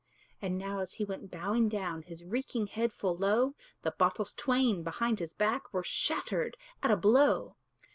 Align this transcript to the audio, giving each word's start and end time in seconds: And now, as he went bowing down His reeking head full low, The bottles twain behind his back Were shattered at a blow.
And 0.41 0.57
now, 0.57 0.79
as 0.79 0.93
he 0.95 1.05
went 1.05 1.29
bowing 1.29 1.69
down 1.69 2.01
His 2.01 2.23
reeking 2.23 2.65
head 2.65 2.91
full 2.91 3.15
low, 3.15 3.53
The 3.83 3.91
bottles 3.91 4.33
twain 4.33 4.81
behind 4.81 5.19
his 5.19 5.31
back 5.31 5.71
Were 5.71 5.83
shattered 5.83 6.57
at 6.81 6.89
a 6.89 6.97
blow. 6.97 7.55